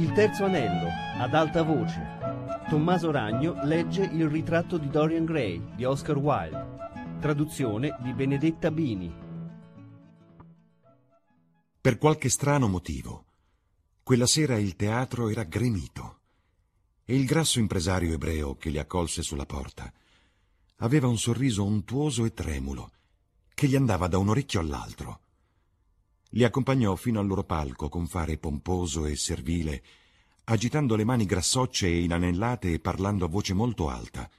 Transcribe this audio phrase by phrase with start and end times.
[0.00, 2.00] Il terzo anello, ad alta voce.
[2.70, 7.18] Tommaso Ragno legge Il ritratto di Dorian Gray di Oscar Wilde.
[7.20, 9.14] Traduzione di Benedetta Bini.
[11.78, 13.26] Per qualche strano motivo,
[14.02, 16.20] quella sera il teatro era gremito
[17.04, 19.92] e il grasso impresario ebreo che li accolse sulla porta
[20.76, 22.90] aveva un sorriso untuoso e tremulo
[23.52, 25.20] che gli andava da un orecchio all'altro.
[26.30, 29.82] Li accompagnò fino al loro palco con fare pomposo e servile,
[30.44, 34.30] agitando le mani grassocce e inanellate e parlando a voce molto alta.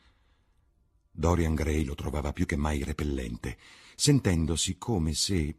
[1.12, 3.58] Dorian Gray lo trovava più che mai repellente,
[3.96, 5.56] sentendosi come se,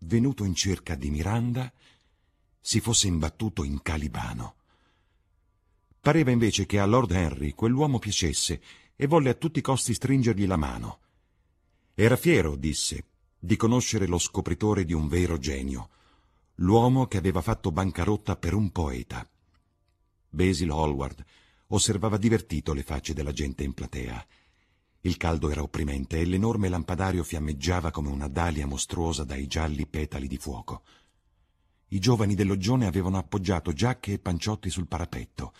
[0.00, 1.72] venuto in cerca di Miranda,
[2.60, 4.56] si fosse imbattuto in Calibano.
[5.98, 8.60] Pareva invece che a Lord Henry quell'uomo piacesse
[8.96, 10.98] e volle a tutti i costi stringergli la mano.
[11.94, 13.04] Era fiero, disse,
[13.42, 15.88] di conoscere lo scopritore di un vero genio,
[16.56, 19.26] l'uomo che aveva fatto bancarotta per un poeta.
[20.28, 21.24] Basil Hallward
[21.68, 24.26] osservava divertito le facce della gente in platea.
[25.00, 30.28] Il caldo era opprimente e l'enorme lampadario fiammeggiava come una dalia mostruosa dai gialli petali
[30.28, 30.82] di fuoco.
[31.88, 35.54] I giovani del loggione avevano appoggiato giacche e panciotti sul parapetto.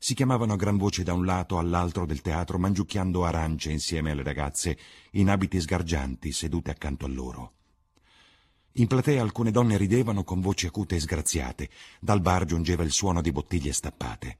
[0.00, 4.22] Si chiamavano a gran voce da un lato all'altro del teatro, mangiucchiando arance insieme alle
[4.22, 4.78] ragazze
[5.12, 7.52] in abiti sgargianti sedute accanto a loro.
[8.78, 11.68] In platea alcune donne ridevano con voci acute e sgraziate.
[12.00, 14.38] Dal bar giungeva il suono di bottiglie stappate.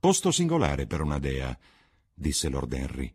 [0.00, 1.56] Posto singolare per una dea,
[2.12, 3.14] disse Lord Henry.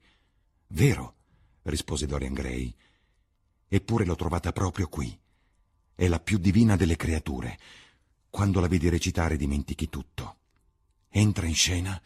[0.67, 1.15] Vero,
[1.63, 2.73] rispose Dorian Gray.
[3.67, 5.19] Eppure l'ho trovata proprio qui.
[5.93, 7.59] È la più divina delle creature.
[8.29, 10.37] Quando la vedi recitare dimentichi tutto.
[11.13, 12.01] Entra in scena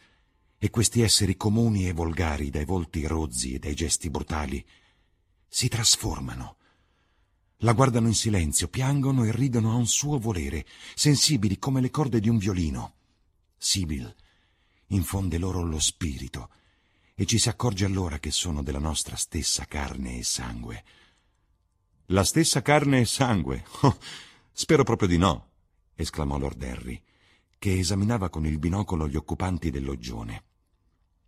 [0.58, 4.64] e questi esseri comuni e volgari, dai volti rozzi e dai gesti brutali,
[5.46, 6.56] si trasformano.
[7.58, 12.18] La guardano in silenzio, piangono e ridono a un suo volere, sensibili come le corde
[12.18, 12.94] di un violino.
[13.56, 14.12] Sibyl
[14.88, 16.50] infonde loro lo spirito
[17.14, 20.84] e ci si accorge allora che sono della nostra stessa carne e sangue.
[22.06, 23.64] La stessa carne e sangue?
[23.82, 23.96] Oh,
[24.52, 25.50] spero proprio di no,
[25.94, 27.00] esclamò Lord Henry
[27.58, 30.44] che esaminava con il binocolo gli occupanti del loggione.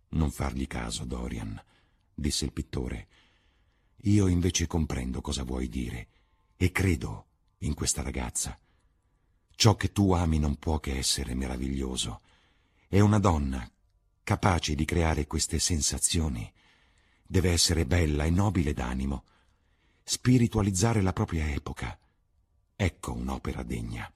[0.09, 1.61] Non fargli caso, Dorian,
[2.13, 3.07] disse il pittore.
[4.03, 6.07] Io invece comprendo cosa vuoi dire
[6.55, 7.25] e credo
[7.59, 8.57] in questa ragazza.
[9.51, 12.21] Ciò che tu ami non può che essere meraviglioso.
[12.87, 13.69] È una donna
[14.23, 16.51] capace di creare queste sensazioni.
[17.25, 19.23] Deve essere bella e nobile d'animo.
[20.03, 21.97] Spiritualizzare la propria epoca.
[22.75, 24.11] Ecco un'opera degna.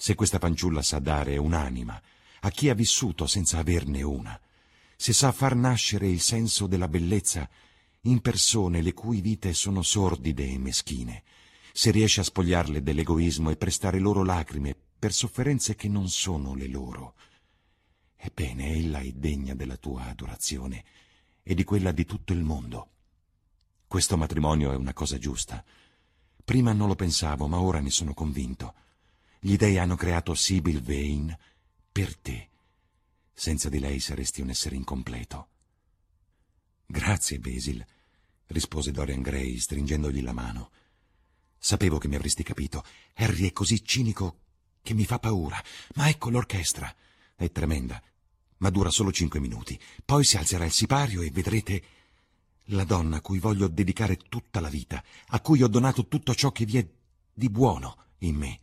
[0.00, 2.00] Se questa fanciulla sa dare un'anima
[2.42, 4.40] a chi ha vissuto senza averne una,
[4.96, 7.48] se sa far nascere il senso della bellezza
[8.02, 11.24] in persone le cui vite sono sordide e meschine,
[11.72, 16.68] se riesce a spogliarle dell'egoismo e prestare loro lacrime per sofferenze che non sono le
[16.68, 17.14] loro,
[18.16, 20.84] ebbene ella è degna della tua adorazione
[21.42, 22.90] e di quella di tutto il mondo.
[23.88, 25.64] Questo matrimonio è una cosa giusta.
[26.44, 28.74] Prima non lo pensavo, ma ora ne sono convinto.
[29.40, 31.38] Gli dei hanno creato Sibyl Vane
[31.92, 32.48] per te.
[33.32, 35.48] Senza di lei saresti un essere incompleto.
[36.86, 37.84] Grazie, Basil,
[38.46, 40.70] rispose Dorian Gray, stringendogli la mano.
[41.56, 42.84] Sapevo che mi avresti capito.
[43.14, 44.40] Harry è così cinico
[44.82, 45.62] che mi fa paura.
[45.94, 46.92] Ma ecco l'orchestra.
[47.36, 48.02] È tremenda,
[48.58, 49.78] ma dura solo cinque minuti.
[50.04, 51.82] Poi si alzerà il sipario e vedrete
[52.70, 56.50] la donna a cui voglio dedicare tutta la vita, a cui ho donato tutto ciò
[56.50, 56.88] che vi è
[57.32, 58.60] di buono in me.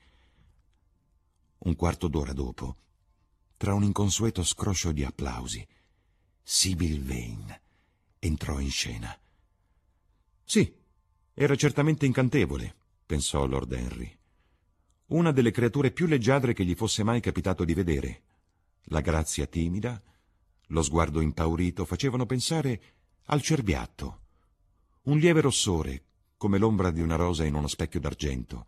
[1.59, 2.77] Un quarto d'ora dopo,
[3.57, 5.65] tra un inconsueto scroscio di applausi,
[6.43, 7.61] Sibyl Vane
[8.19, 9.17] entrò in scena.
[10.43, 10.73] Sì,
[11.33, 14.17] era certamente incantevole, pensò Lord Henry.
[15.07, 18.23] Una delle creature più leggiadre che gli fosse mai capitato di vedere.
[18.89, 20.01] La grazia timida,
[20.67, 22.81] lo sguardo impaurito facevano pensare
[23.25, 24.21] al cerbiatto.
[25.03, 26.03] Un lieve rossore,
[26.37, 28.65] come l'ombra di una rosa in uno specchio d'argento,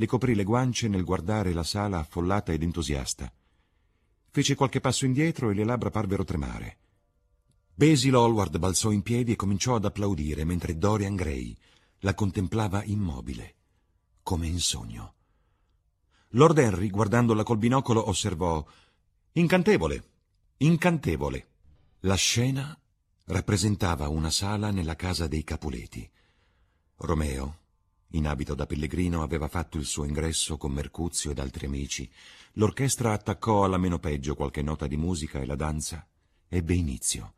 [0.00, 3.30] le coprì le guance nel guardare la sala affollata ed entusiasta.
[4.30, 6.78] Fece qualche passo indietro e le labbra parvero tremare.
[7.74, 11.54] Basil Hallward balzò in piedi e cominciò ad applaudire mentre Dorian Gray
[11.98, 13.56] la contemplava immobile,
[14.22, 15.14] come in sogno.
[16.30, 18.64] Lord Henry, guardandola col binocolo, osservò
[19.32, 20.04] Incantevole,
[20.56, 21.48] incantevole.
[22.00, 22.74] La scena
[23.26, 26.10] rappresentava una sala nella casa dei Capuleti.
[26.96, 27.59] Romeo,
[28.10, 32.10] in abito da pellegrino, aveva fatto il suo ingresso con Mercuzio ed altri amici.
[32.54, 36.06] L'orchestra attaccò alla meno peggio qualche nota di musica e la danza
[36.48, 37.34] ebbe inizio.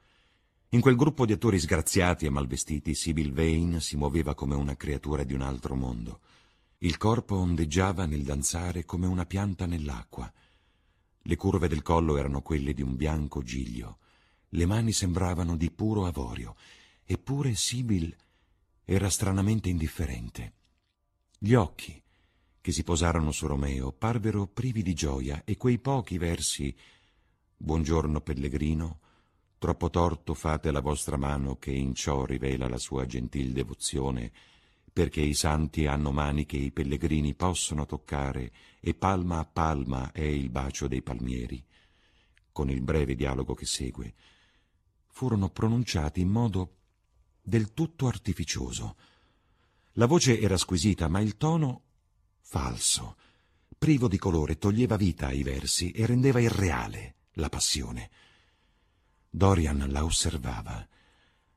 [0.70, 5.22] In quel gruppo di attori sgraziati e malvestiti, Sibyl Vane si muoveva come una creatura
[5.22, 6.20] di un altro mondo.
[6.78, 10.32] Il corpo ondeggiava nel danzare come una pianta nell'acqua.
[11.24, 13.98] Le curve del collo erano quelle di un bianco giglio,
[14.54, 16.56] le mani sembravano di puro avorio,
[17.04, 18.14] eppure Sibyl
[18.84, 20.52] era stranamente indifferente.
[21.44, 22.00] Gli occhi,
[22.60, 26.72] che si posarono su Romeo, parvero privi di gioia e quei pochi versi
[27.56, 29.00] Buongiorno pellegrino,
[29.58, 34.30] troppo torto fate la vostra mano che in ciò rivela la sua gentil devozione,
[34.92, 40.22] perché i santi hanno mani che i pellegrini possono toccare e palma a palma è
[40.22, 41.60] il bacio dei palmieri.
[42.52, 44.14] Con il breve dialogo che segue,
[45.08, 46.76] furono pronunciati in modo
[47.42, 48.94] del tutto artificioso.
[49.96, 51.82] La voce era squisita, ma il tono
[52.40, 53.16] falso,
[53.76, 58.10] privo di colore, toglieva vita ai versi e rendeva irreale la passione.
[59.28, 60.86] Dorian la osservava,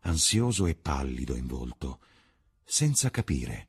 [0.02, 2.00] ansioso e pallido in volto,
[2.64, 3.68] senza capire.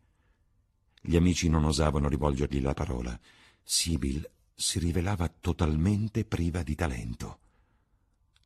[1.00, 3.18] Gli amici non osavano rivolgergli la parola.
[3.62, 7.38] Sibyl si rivelava totalmente priva di talento.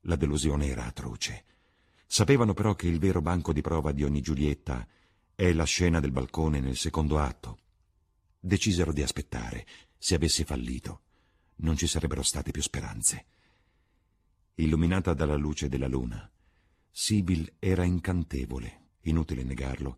[0.03, 1.45] La delusione era atroce.
[2.07, 4.87] Sapevano però che il vero banco di prova di ogni Giulietta
[5.41, 7.61] è la scena del balcone nel secondo atto.
[8.39, 9.67] Decisero di aspettare.
[9.97, 11.01] Se avesse fallito,
[11.61, 13.25] non ci sarebbero state più speranze.
[14.57, 16.31] Illuminata dalla luce della luna,
[16.91, 19.97] Sibyl era incantevole, inutile negarlo,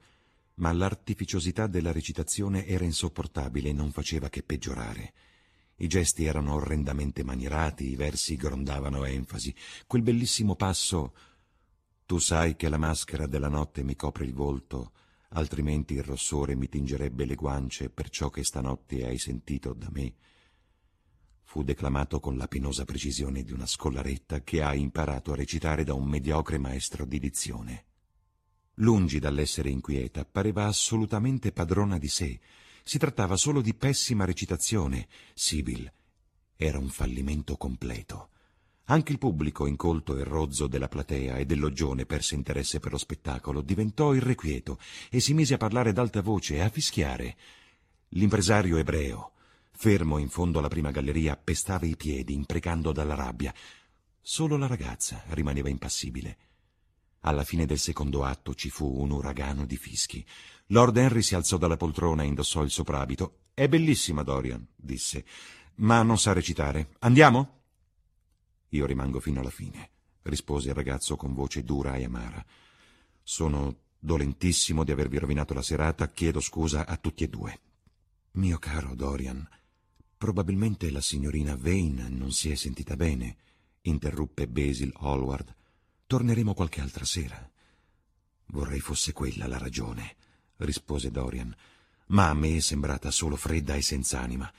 [0.54, 5.12] ma l'artificiosità della recitazione era insopportabile e non faceva che peggiorare.
[5.78, 9.52] I gesti erano orrendamente manierati, i versi grondavano enfasi.
[9.88, 11.16] Quel bellissimo passo
[12.06, 14.92] Tu sai che la maschera della notte mi copre il volto,
[15.32, 20.14] altrimenti il rossore mi tingerebbe le guance per ciò che stanotte hai sentito da me.
[21.42, 25.94] Fu declamato con la penosa precisione di una scollaretta che ha imparato a recitare da
[25.94, 27.84] un mediocre maestro di dizione.
[28.76, 32.40] Lungi dall'essere inquieta, pareva assolutamente padrona di sé.
[32.82, 35.08] Si trattava solo di pessima recitazione.
[35.34, 35.92] Sibyl
[36.56, 38.30] era un fallimento completo.
[38.86, 42.98] Anche il pubblico, incolto e rozzo della platea e del loggione perse interesse per lo
[42.98, 47.36] spettacolo, diventò irrequieto e si mise a parlare ad alta voce e a fischiare.
[48.08, 49.32] L'impresario ebreo,
[49.70, 53.54] fermo in fondo alla prima galleria, pestava i piedi, imprecando dalla rabbia.
[54.20, 56.36] Solo la ragazza rimaneva impassibile.
[57.20, 60.26] Alla fine del secondo atto ci fu un uragano di fischi.
[60.66, 63.42] Lord Henry si alzò dalla poltrona e indossò il soprabito.
[63.54, 65.24] È bellissima, Dorian, disse,
[65.76, 66.96] ma non sa recitare.
[66.98, 67.61] Andiamo?
[68.72, 69.88] Io rimango fino alla fine,
[70.22, 72.44] rispose il ragazzo con voce dura e amara.
[73.22, 77.60] Sono dolentissimo di avervi rovinato la serata, chiedo scusa a tutti e due.
[78.32, 79.48] Mio caro Dorian,
[80.16, 83.36] probabilmente la signorina Vane non si è sentita bene,
[83.82, 85.54] interruppe Basil Hallward
[86.12, 87.50] Torneremo qualche altra sera.
[88.48, 90.16] Vorrei fosse quella la ragione,
[90.58, 91.56] rispose Dorian,
[92.08, 94.52] ma a me è sembrata solo fredda e senza anima.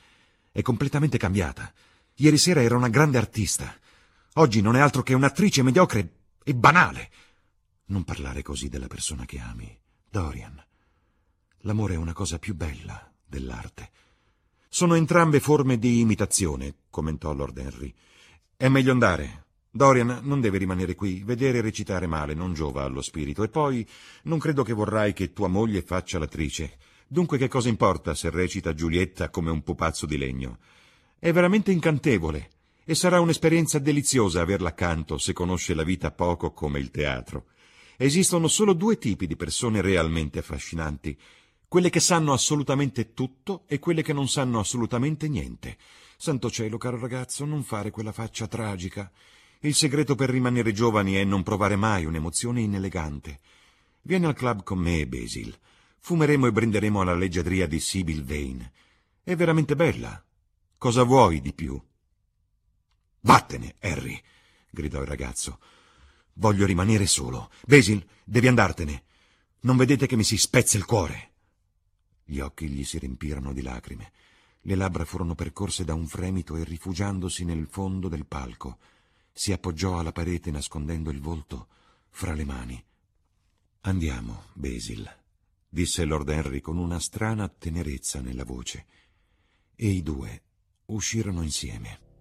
[0.51, 1.71] È completamente cambiata.
[2.15, 3.71] Ieri sera era una grande artista.
[4.37, 7.11] Oggi non è altro che un'attrice mediocre e banale.
[7.85, 9.77] Non parlare così della persona che ami,
[10.09, 10.59] Dorian.
[11.59, 13.91] L'amore è una cosa più bella dell'arte.
[14.67, 17.93] Sono entrambe forme di imitazione, commentò Lord Henry.
[18.57, 19.45] È meglio andare.
[19.69, 21.21] Dorian non deve rimanere qui.
[21.23, 23.43] Vedere recitare male non giova allo spirito.
[23.43, 23.87] E poi
[24.23, 26.79] non credo che vorrai che tua moglie faccia l'attrice.
[27.07, 30.57] Dunque che cosa importa se recita Giulietta come un pupazzo di legno?
[31.19, 32.49] È veramente incantevole
[32.85, 37.45] e sarà un'esperienza deliziosa averla accanto se conosce la vita poco come il teatro.
[37.97, 41.17] Esistono solo due tipi di persone realmente affascinanti,
[41.67, 45.77] quelle che sanno assolutamente tutto e quelle che non sanno assolutamente niente.
[46.17, 49.11] Santo cielo, caro ragazzo, non fare quella faccia tragica.
[49.61, 53.39] Il segreto per rimanere giovani è non provare mai un'emozione inelegante.
[54.01, 55.57] Vieni al club con me, Basil.
[55.99, 58.71] Fumeremo e brinderemo alla leggiadria di Sibyl Vane.
[59.23, 60.21] È veramente bella.
[60.77, 61.81] Cosa vuoi di più?
[63.25, 64.21] Vattene, Harry,
[64.69, 65.59] gridò il ragazzo.
[66.33, 67.51] Voglio rimanere solo.
[67.65, 69.03] Basil, devi andartene.
[69.61, 71.31] Non vedete che mi si spezza il cuore?
[72.25, 74.11] Gli occhi gli si riempirono di lacrime.
[74.61, 78.77] Le labbra furono percorse da un fremito e rifugiandosi nel fondo del palco
[79.31, 81.67] si appoggiò alla parete nascondendo il volto
[82.09, 82.83] fra le mani.
[83.81, 85.09] Andiamo, Basil,
[85.67, 88.85] disse Lord Henry con una strana tenerezza nella voce.
[89.75, 90.41] E i due
[90.85, 92.11] uscirono insieme.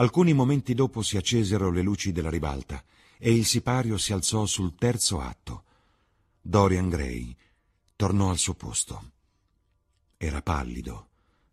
[0.00, 2.82] Alcuni momenti dopo si accesero le luci della ribalta
[3.18, 5.64] e il sipario si alzò sul terzo atto.
[6.40, 7.36] Dorian Gray
[7.96, 9.12] tornò al suo posto.
[10.16, 11.08] Era pallido,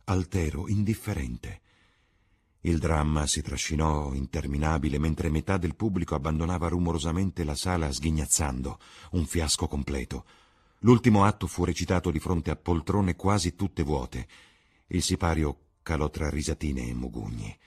[0.05, 1.61] altero, indifferente
[2.67, 8.79] il dramma si trascinò interminabile mentre metà del pubblico abbandonava rumorosamente la sala sghignazzando,
[9.11, 10.25] un fiasco completo.
[10.79, 14.27] L'ultimo atto fu recitato di fronte a poltrone quasi tutte vuote.
[14.87, 17.57] Il sipario calò tra risatine e mugugni.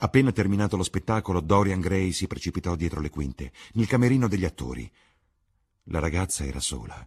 [0.00, 4.88] Appena terminato lo spettacolo, Dorian Gray si precipitò dietro le quinte, nel camerino degli attori.
[5.84, 7.06] La ragazza era sola,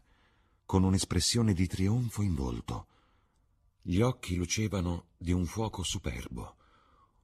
[0.66, 2.88] con un'espressione di trionfo in volto.
[3.82, 6.56] Gli occhi lucevano di un fuoco superbo.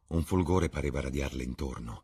[0.07, 2.03] Un fulgore pareva radiarle intorno.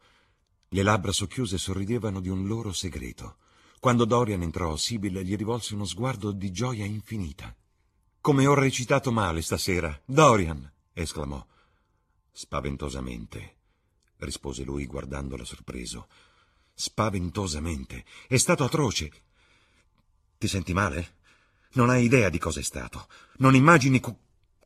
[0.67, 3.37] Le labbra socchiuse sorridevano di un loro segreto.
[3.79, 7.55] Quando Dorian entrò, Sibyl gli rivolse uno sguardo di gioia infinita.
[8.19, 10.69] Come ho recitato male stasera, Dorian!
[10.91, 11.45] esclamò.
[12.35, 13.57] Spaventosamente,
[14.17, 16.07] rispose lui guardandola sorpreso.
[16.73, 18.03] Spaventosamente.
[18.27, 19.11] È stato atroce.
[20.39, 21.17] Ti senti male?
[21.73, 23.07] Non hai idea di cosa è stato.
[23.37, 24.17] Non immagini qu-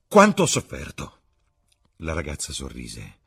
[0.08, 1.20] quanto ho sofferto.
[1.98, 3.20] La ragazza sorrise.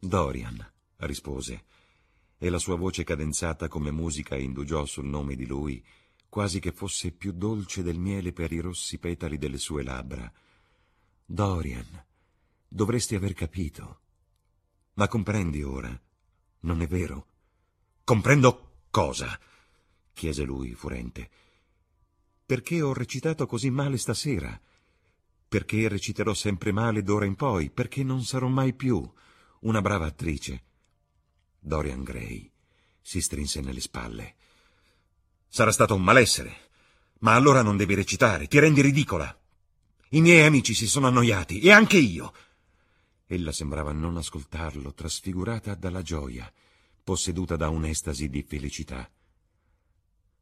[0.00, 1.64] Dorian, rispose,
[2.36, 5.82] e la sua voce cadenzata come musica indugiò sul nome di lui,
[6.28, 10.30] quasi che fosse più dolce del miele per i rossi petali delle sue labbra.
[11.24, 12.04] Dorian,
[12.74, 14.00] Dovresti aver capito.
[14.94, 15.96] Ma comprendi ora,
[16.62, 17.26] non è vero?
[18.02, 19.38] Comprendo cosa?
[20.12, 21.30] chiese lui, furente.
[22.44, 24.60] Perché ho recitato così male stasera?
[25.46, 27.70] Perché reciterò sempre male d'ora in poi?
[27.70, 29.08] Perché non sarò mai più
[29.60, 30.64] una brava attrice?
[31.60, 32.50] Dorian Gray
[33.00, 34.34] si strinse nelle spalle.
[35.46, 36.70] Sarà stato un malessere.
[37.20, 39.32] Ma allora non devi recitare, ti rendi ridicola.
[40.08, 42.32] I miei amici si sono annoiati, e anche io.
[43.26, 46.52] Ella sembrava non ascoltarlo, trasfigurata dalla gioia,
[47.02, 49.10] posseduta da un'estasi di felicità.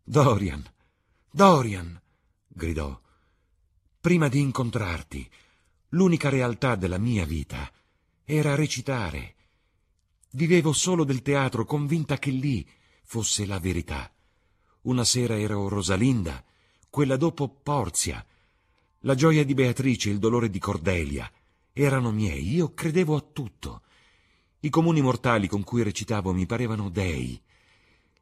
[0.05, 0.65] Dorian,
[1.31, 2.01] Dorian,
[2.49, 3.01] gridò,
[4.01, 5.31] prima di incontrarti,
[5.91, 7.71] l'unica realtà della mia vita
[8.25, 9.37] era recitare.
[10.31, 12.69] Vivevo solo del teatro, convinta che lì
[13.05, 14.13] fosse la verità.
[14.83, 16.45] Una sera ero Rosalinda,
[16.91, 18.25] quella dopo Porzia.
[19.01, 21.31] La gioia di Beatrice, il dolore di Cordelia,
[21.73, 23.83] erano miei, io credevo a tutto.
[24.61, 27.41] I comuni mortali con cui recitavo mi parevano dei.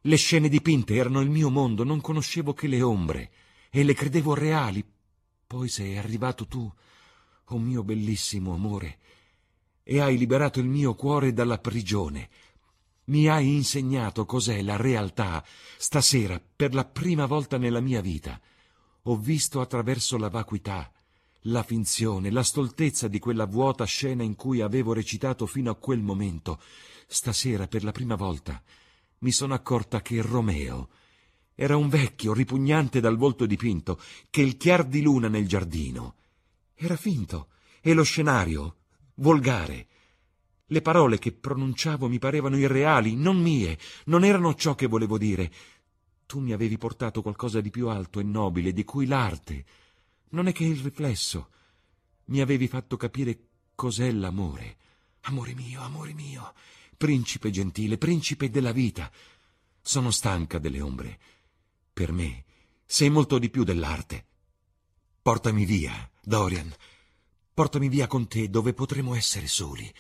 [0.03, 3.31] Le scene dipinte erano il mio mondo, non conoscevo che le ombre,
[3.71, 4.85] e le credevo reali.
[5.47, 6.73] Poi sei arrivato tu,
[7.45, 8.99] oh mio bellissimo amore,
[9.83, 12.31] e hai liberato il mio cuore dalla prigione.
[13.05, 15.45] Mi hai insegnato cos'è la realtà.
[15.77, 18.41] Stasera, per la prima volta nella mia vita,
[19.03, 20.91] ho visto attraverso la vacuità
[21.45, 26.03] la finzione, la stoltezza di quella vuota scena in cui avevo recitato fino a quel
[26.03, 26.61] momento.
[27.07, 28.63] Stasera, per la prima volta,
[29.19, 30.89] mi sono accorta che Romeo
[31.55, 36.15] era un vecchio ripugnante dal volto dipinto, che il chiar di luna nel giardino
[36.75, 37.49] era finto
[37.81, 38.77] e lo scenario
[39.17, 39.87] volgare.
[40.67, 45.53] Le parole che pronunciavo mi parevano irreali, non mie, non erano ciò che volevo dire.
[46.25, 49.65] Tu mi avevi portato qualcosa di più alto e nobile, di cui l'arte
[50.31, 51.51] non è che il riflesso.
[52.27, 54.77] Mi avevi fatto capire cos'è l'amore.
[55.23, 56.55] Amore mio, amore mio,
[56.97, 59.11] principe gentile, principe della vita.
[59.83, 61.19] Sono stanca delle ombre.
[61.93, 62.45] Per me
[62.87, 64.27] sei molto di più dell'arte.
[65.23, 66.73] Portami via, Dorian.
[67.53, 69.93] Portami via con te dove potremo essere soli.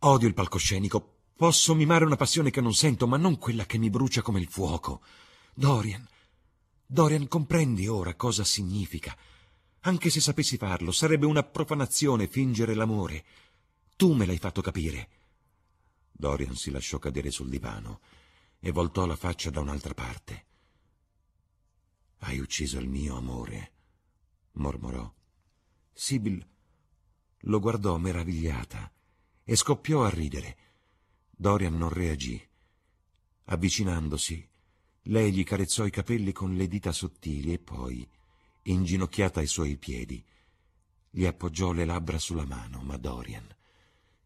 [0.00, 1.16] Odio il palcoscenico.
[1.34, 4.46] Posso mimare una passione che non sento, ma non quella che mi brucia come il
[4.46, 5.02] fuoco.
[5.54, 6.06] Dorian,
[6.86, 9.16] Dorian, comprendi ora cosa significa
[9.84, 13.24] anche se sapessi farlo, sarebbe una profanazione fingere l'amore.
[13.96, 15.08] Tu me l'hai fatto capire.
[16.12, 18.00] Dorian si lasciò cadere sul divano
[18.60, 20.46] e voltò la faccia da un'altra parte.
[22.18, 23.72] Hai ucciso il mio amore,
[24.52, 25.12] mormorò.
[25.92, 26.46] Sibyl
[27.46, 28.92] lo guardò meravigliata
[29.42, 30.56] e scoppiò a ridere.
[31.28, 32.40] Dorian non reagì.
[33.46, 34.48] Avvicinandosi,
[35.06, 38.08] lei gli carezzò i capelli con le dita sottili e poi
[38.62, 40.24] inginocchiata ai suoi piedi.
[41.10, 43.46] Gli appoggiò le labbra sulla mano, ma Dorian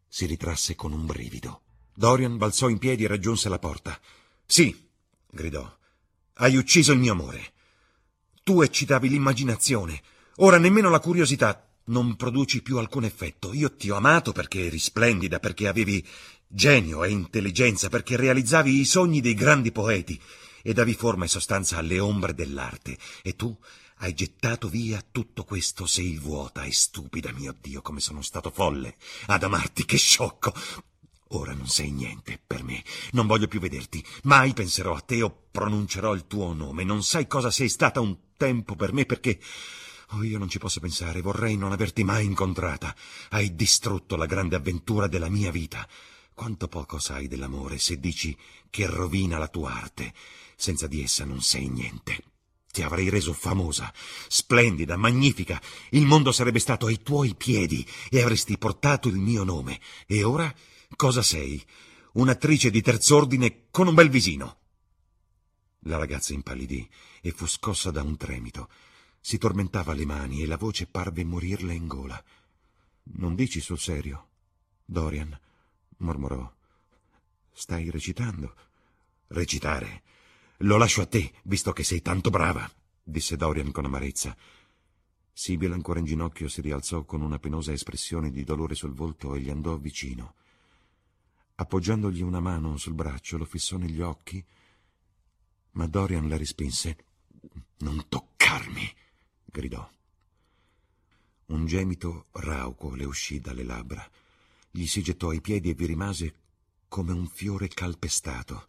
[0.07, 1.61] si ritrasse con un brivido.
[1.93, 3.99] Dorian balzò in piedi e raggiunse la porta.
[4.45, 4.89] Sì,
[5.29, 5.77] gridò,
[6.35, 7.53] hai ucciso il mio amore.
[8.43, 10.01] Tu eccitavi l'immaginazione,
[10.37, 11.61] ora nemmeno la curiosità.
[11.85, 13.53] Non produci più alcun effetto.
[13.53, 16.05] Io ti ho amato perché eri splendida, perché avevi
[16.47, 20.19] genio e intelligenza, perché realizzavi i sogni dei grandi poeti
[20.61, 22.97] e davi forma e sostanza alle ombre dell'arte.
[23.21, 23.57] E tu
[23.97, 28.97] hai gettato via tutto questo, sei vuota e stupida, mio Dio, come sono stato folle
[29.27, 30.53] ad amarti, che sciocco.
[31.31, 35.47] Ora non sei niente per me, non voglio più vederti, mai penserò a te o
[35.51, 39.39] pronuncerò il tuo nome, non sai cosa sei stata un tempo per me perché...
[40.11, 42.95] Oh, io non ci posso pensare, vorrei non averti mai incontrata.
[43.31, 45.85] Hai distrutto la grande avventura della mia vita.
[46.33, 48.37] Quanto poco sai dell'amore se dici
[48.69, 50.13] che rovina la tua arte.
[50.55, 52.36] Senza di essa non sei niente.
[52.77, 53.91] Ti avrei reso famosa,
[54.27, 55.59] splendida, magnifica.
[55.89, 59.81] Il mondo sarebbe stato ai tuoi piedi e avresti portato il mio nome.
[60.05, 60.53] E ora
[60.95, 61.63] Cosa sei?
[62.13, 64.59] Un'attrice di terz'ordine con un bel visino.
[65.81, 66.87] La ragazza impallidì
[67.21, 68.69] e fu scossa da un tremito.
[69.19, 72.23] Si tormentava le mani e la voce parve morirle in gola.
[73.15, 74.27] Non dici sul serio?
[74.85, 75.35] Dorian
[75.97, 76.47] mormorò.
[77.51, 78.55] Stai recitando?
[79.29, 80.03] Recitare?
[80.61, 82.67] Lo lascio a te, visto che sei tanto brava,
[83.03, 84.35] disse Dorian con amarezza.
[85.31, 89.39] Sibyl, ancora in ginocchio, si rialzò con una penosa espressione di dolore sul volto e
[89.39, 90.33] gli andò vicino.
[91.53, 94.43] Appoggiandogli una mano sul braccio, lo fissò negli occhi,
[95.73, 96.97] ma Dorian la respinse.
[97.77, 98.95] Non toccarmi!
[99.45, 99.87] gridò.
[101.47, 104.09] Un gemito rauco le uscì dalle labbra.
[104.71, 106.35] Gli si gettò ai piedi e vi rimase
[106.87, 108.67] come un fiore calpestato.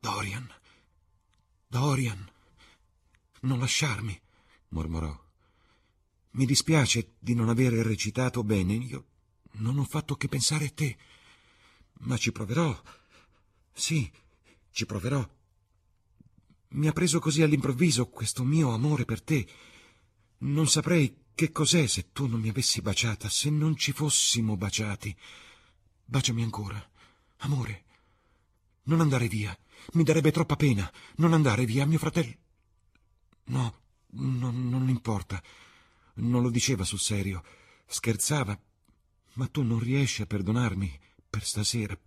[0.00, 0.50] Dorian,
[1.68, 2.30] Dorian,
[3.40, 4.18] non lasciarmi,
[4.68, 5.24] mormorò.
[6.32, 8.74] Mi dispiace di non avere recitato bene.
[8.74, 9.04] Io
[9.52, 10.96] non ho fatto che pensare a te.
[12.00, 12.78] Ma ci proverò.
[13.72, 14.10] Sì,
[14.70, 15.26] ci proverò.
[16.68, 19.48] Mi ha preso così all'improvviso questo mio amore per te.
[20.38, 25.16] Non saprei che cos'è se tu non mi avessi baciata, se non ci fossimo baciati.
[26.04, 26.90] Baciami ancora,
[27.38, 27.84] amore.
[28.84, 29.56] Non andare via.
[29.92, 32.34] Mi darebbe troppa pena non andare via, mio fratello.
[33.44, 33.74] No,
[34.10, 35.42] no non importa.
[36.14, 37.42] Non lo diceva sul serio.
[37.86, 38.58] Scherzava.
[39.34, 41.98] Ma tu non riesci a perdonarmi per stasera.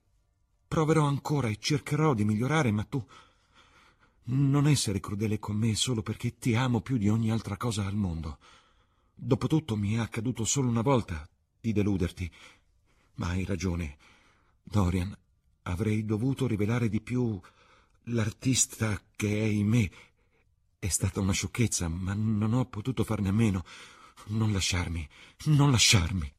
[0.67, 3.03] Proverò ancora e cercherò di migliorare, ma tu
[4.31, 7.95] non essere crudele con me solo perché ti amo più di ogni altra cosa al
[7.95, 8.37] mondo.
[9.15, 11.27] Dopotutto mi è accaduto solo una volta
[11.59, 12.31] di deluderti.
[13.15, 13.97] Ma hai ragione,
[14.63, 15.15] Dorian.
[15.63, 17.39] Avrei dovuto rivelare di più
[18.09, 19.91] l'artista che è in me.
[20.77, 23.63] È stata una sciocchezza, ma non ho potuto farne a meno.
[24.27, 25.07] Non lasciarmi,
[25.45, 26.33] non lasciarmi.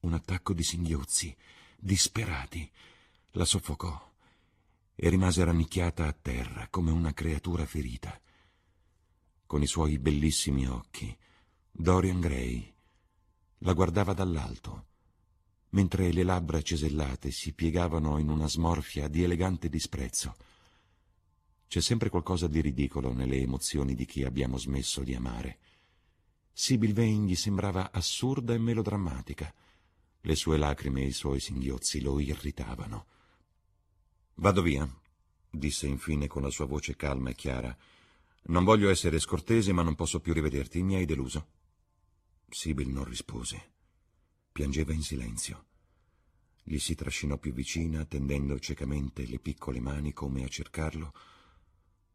[0.00, 1.34] Un attacco di singhiozzi,
[1.76, 2.70] disperati,
[3.32, 4.06] la soffocò
[4.94, 8.20] e rimase rannicchiata a terra come una creatura ferita.
[9.46, 11.16] Con i suoi bellissimi occhi,
[11.70, 12.74] Dorian Gray
[13.58, 14.86] la guardava dall'alto,
[15.70, 20.34] mentre le labbra cesellate si piegavano in una smorfia di elegante disprezzo.
[21.68, 25.58] C'è sempre qualcosa di ridicolo nelle emozioni di chi abbiamo smesso di amare.
[26.50, 29.54] Sibyl Vane gli sembrava assurda e melodrammatica.
[30.22, 33.06] Le sue lacrime e i suoi singhiozzi lo irritavano.
[34.36, 34.88] Vado via,
[35.50, 37.76] disse infine con la sua voce calma e chiara.
[38.44, 40.82] Non voglio essere scortese, ma non posso più rivederti.
[40.82, 41.48] Mi hai deluso.
[42.48, 43.72] Sibyl non rispose.
[44.52, 45.66] Piangeva in silenzio.
[46.62, 51.12] Gli si trascinò più vicina, tendendo ciecamente le piccole mani come a cercarlo,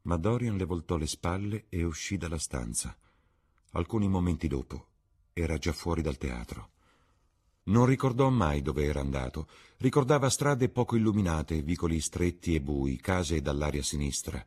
[0.04, 2.96] ma Dorian le voltò le spalle e uscì dalla stanza.
[3.72, 4.88] Alcuni momenti dopo
[5.34, 6.70] era già fuori dal teatro.
[7.66, 9.48] Non ricordò mai dove era andato.
[9.78, 14.44] Ricordava strade poco illuminate, vicoli stretti e bui, case dall'aria sinistra.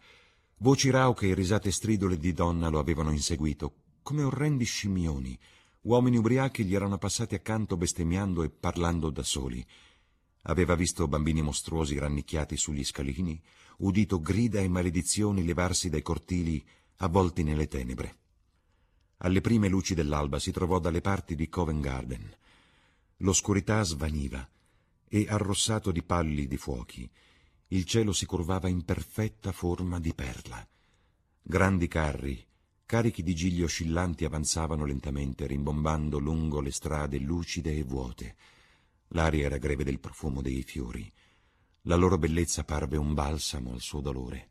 [0.58, 5.38] Voci rauche e risate stridole di donna lo avevano inseguito, come orrendi scimmioni.
[5.82, 9.64] Uomini ubriachi gli erano passati accanto bestemmiando e parlando da soli.
[10.42, 13.40] Aveva visto bambini mostruosi rannicchiati sugli scalini,
[13.78, 16.64] udito grida e maledizioni levarsi dai cortili
[16.96, 18.16] avvolti nelle tenebre.
[19.18, 22.36] Alle prime luci dell'alba si trovò dalle parti di Covent Garden.
[23.18, 24.46] L'oscurità svaniva
[25.08, 27.08] e, arrossato di pallidi fuochi,
[27.68, 30.66] il cielo si curvava in perfetta forma di perla.
[31.42, 32.44] Grandi carri,
[32.84, 38.36] carichi di gigli oscillanti, avanzavano lentamente, rimbombando lungo le strade lucide e vuote.
[39.08, 41.10] L'aria era greve del profumo dei fiori.
[41.88, 44.48] La loro bellezza parve un balsamo al suo dolore.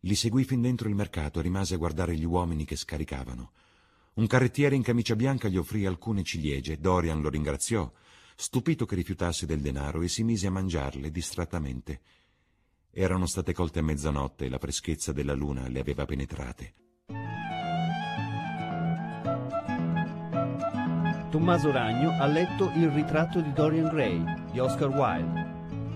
[0.00, 3.52] Li seguì fin dentro il mercato e rimase a guardare gli uomini che scaricavano.
[4.14, 6.78] Un carrettiere in camicia bianca gli offrì alcune ciliegie.
[6.78, 7.92] Dorian lo ringraziò,
[8.36, 12.00] stupito che rifiutasse del denaro, e si mise a mangiarle distrattamente.
[12.90, 16.74] Erano state colte a mezzanotte e la freschezza della luna le aveva penetrate.
[21.30, 25.43] Tommaso Ragno ha letto Il ritratto di Dorian Gray di Oscar Wilde,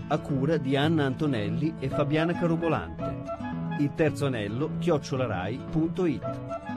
[0.09, 3.25] a cura di Anna Antonelli e Fabiana Carobolante.
[3.79, 6.68] Il terzo anello chiocciolarai.it